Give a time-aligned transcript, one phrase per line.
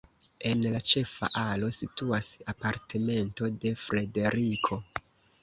[0.51, 4.81] En la ĉefa alo situas apartamento de Frederiko.